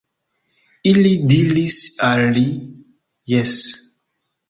[0.91, 2.49] Ili diris al li:
[3.37, 3.57] Jes.